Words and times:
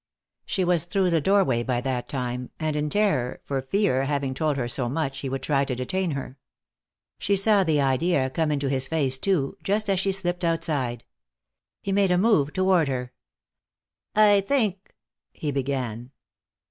She 0.47 0.63
was 0.63 0.85
through 0.85 1.11
the 1.11 1.21
doorway 1.21 1.61
by 1.61 1.79
that 1.81 2.09
time, 2.09 2.49
and 2.59 2.75
in 2.75 2.89
terror 2.89 3.39
for 3.43 3.61
fear, 3.61 4.05
having 4.05 4.33
told 4.33 4.57
her 4.57 4.67
so 4.67 4.89
much, 4.89 5.19
he 5.19 5.29
would 5.29 5.43
try 5.43 5.63
to 5.63 5.75
detain 5.75 6.09
her. 6.17 6.39
She 7.19 7.35
saw 7.35 7.63
the 7.63 7.79
idea 7.81 8.31
come 8.31 8.51
into 8.51 8.67
his 8.67 8.87
face, 8.87 9.19
too, 9.19 9.57
just 9.61 9.91
as 9.91 9.99
she 9.99 10.11
slipped 10.11 10.43
outside. 10.43 11.03
He 11.83 11.91
made 11.91 12.09
a 12.09 12.17
move 12.17 12.51
toward 12.51 12.87
her. 12.87 13.13
"I 14.15 14.41
think" 14.41 14.95
he 15.33 15.51
began. 15.51 16.09